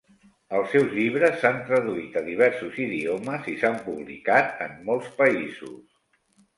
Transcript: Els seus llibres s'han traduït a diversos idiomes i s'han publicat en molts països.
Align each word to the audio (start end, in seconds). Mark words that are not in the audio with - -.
Els 0.59 0.71
seus 0.75 0.95
llibres 0.99 1.37
s'han 1.41 1.59
traduït 1.67 2.17
a 2.23 2.25
diversos 2.31 2.81
idiomes 2.87 3.53
i 3.55 3.57
s'han 3.63 3.81
publicat 3.87 4.69
en 4.69 4.77
molts 4.93 5.17
països. 5.25 5.83